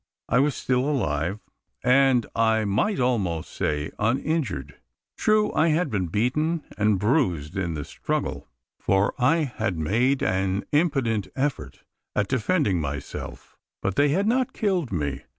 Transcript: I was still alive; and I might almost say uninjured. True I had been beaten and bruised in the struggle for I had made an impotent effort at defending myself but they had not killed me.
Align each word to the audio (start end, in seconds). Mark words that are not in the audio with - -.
I 0.27 0.39
was 0.39 0.55
still 0.55 0.89
alive; 0.89 1.41
and 1.83 2.25
I 2.35 2.65
might 2.65 2.99
almost 2.99 3.53
say 3.53 3.91
uninjured. 3.99 4.79
True 5.15 5.53
I 5.53 5.67
had 5.67 5.91
been 5.91 6.07
beaten 6.07 6.63
and 6.75 6.97
bruised 6.97 7.55
in 7.55 7.75
the 7.75 7.85
struggle 7.85 8.47
for 8.79 9.13
I 9.19 9.43
had 9.57 9.77
made 9.77 10.23
an 10.23 10.63
impotent 10.71 11.27
effort 11.35 11.83
at 12.15 12.27
defending 12.27 12.81
myself 12.81 13.59
but 13.79 13.95
they 13.95 14.09
had 14.09 14.25
not 14.25 14.53
killed 14.53 14.91
me. 14.91 15.21